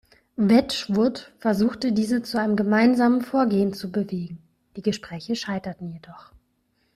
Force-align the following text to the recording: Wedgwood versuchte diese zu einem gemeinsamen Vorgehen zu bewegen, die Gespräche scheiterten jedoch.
Wedgwood 0.35 1.31
versuchte 1.37 1.91
diese 1.93 2.23
zu 2.23 2.39
einem 2.39 2.55
gemeinsamen 2.55 3.21
Vorgehen 3.21 3.71
zu 3.71 3.91
bewegen, 3.91 4.39
die 4.75 4.81
Gespräche 4.81 5.35
scheiterten 5.35 5.91
jedoch. 5.91 6.31